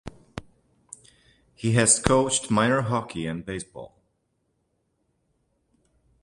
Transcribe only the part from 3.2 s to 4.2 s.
and baseball.